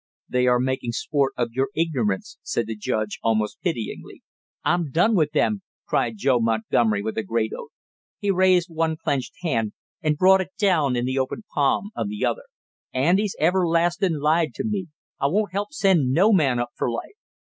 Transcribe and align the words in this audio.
"They 0.27 0.47
are 0.47 0.59
making 0.59 0.93
sport 0.93 1.33
of 1.37 1.51
your 1.51 1.69
ignorance," 1.75 2.39
said 2.41 2.65
the 2.65 2.75
judge, 2.75 3.19
almost 3.21 3.61
pityingly. 3.61 4.23
"I'm 4.63 4.89
done 4.89 5.15
with 5.15 5.31
them!" 5.31 5.61
cried 5.85 6.13
Joe 6.17 6.39
Montgomery 6.39 7.03
with 7.03 7.19
a 7.19 7.23
great 7.23 7.51
oath. 7.55 7.69
He 8.17 8.31
raised 8.31 8.67
one 8.71 8.97
clenched 8.97 9.35
hand 9.43 9.73
and 10.01 10.17
brought 10.17 10.41
it 10.41 10.53
down 10.57 10.95
in 10.95 11.05
the 11.05 11.19
opened 11.19 11.43
palm 11.53 11.91
of 11.95 12.07
the 12.09 12.25
other. 12.25 12.45
"Andy's 12.91 13.35
everlastingly 13.39 14.17
lied 14.17 14.55
to 14.55 14.63
me; 14.63 14.87
I 15.19 15.27
won't 15.27 15.51
help 15.51 15.71
send 15.71 16.09
no 16.09 16.33
man 16.33 16.57
up 16.57 16.69
for 16.75 16.89
life!" 16.89 17.11